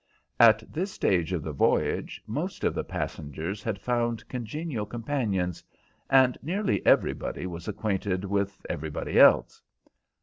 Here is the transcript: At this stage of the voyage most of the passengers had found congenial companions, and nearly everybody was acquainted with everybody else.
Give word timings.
At 0.39 0.63
this 0.73 0.91
stage 0.91 1.31
of 1.31 1.43
the 1.43 1.51
voyage 1.53 2.23
most 2.25 2.63
of 2.63 2.73
the 2.73 2.83
passengers 2.83 3.61
had 3.61 3.77
found 3.79 4.27
congenial 4.27 4.83
companions, 4.83 5.63
and 6.09 6.39
nearly 6.41 6.83
everybody 6.87 7.45
was 7.45 7.67
acquainted 7.67 8.25
with 8.25 8.65
everybody 8.67 9.19
else. 9.19 9.61